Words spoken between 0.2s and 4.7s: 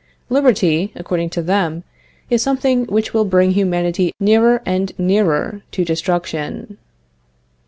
Liberty, according to them, is something which will bring humanity nearer